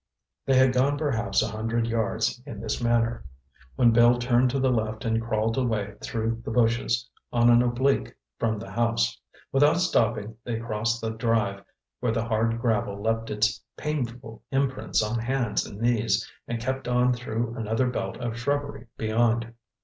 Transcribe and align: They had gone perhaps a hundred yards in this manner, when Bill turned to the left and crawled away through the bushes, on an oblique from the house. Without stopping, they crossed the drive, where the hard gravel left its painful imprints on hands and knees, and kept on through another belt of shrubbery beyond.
They 0.47 0.55
had 0.55 0.73
gone 0.73 0.97
perhaps 0.97 1.43
a 1.43 1.47
hundred 1.47 1.85
yards 1.85 2.41
in 2.47 2.59
this 2.59 2.81
manner, 2.81 3.23
when 3.75 3.91
Bill 3.91 4.17
turned 4.17 4.49
to 4.49 4.59
the 4.59 4.71
left 4.71 5.05
and 5.05 5.21
crawled 5.21 5.59
away 5.59 5.93
through 6.01 6.41
the 6.43 6.49
bushes, 6.49 7.07
on 7.31 7.51
an 7.51 7.61
oblique 7.61 8.15
from 8.39 8.57
the 8.57 8.71
house. 8.71 9.21
Without 9.51 9.77
stopping, 9.77 10.37
they 10.43 10.57
crossed 10.59 11.01
the 11.01 11.11
drive, 11.11 11.63
where 11.99 12.11
the 12.11 12.25
hard 12.25 12.59
gravel 12.59 12.99
left 12.99 13.29
its 13.29 13.61
painful 13.77 14.41
imprints 14.49 15.03
on 15.03 15.19
hands 15.19 15.67
and 15.67 15.79
knees, 15.79 16.27
and 16.47 16.59
kept 16.59 16.87
on 16.87 17.13
through 17.13 17.55
another 17.55 17.87
belt 17.87 18.17
of 18.17 18.39
shrubbery 18.39 18.87
beyond. 18.97 19.53